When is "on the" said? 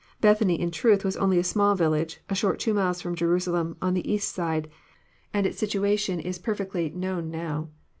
3.83-4.11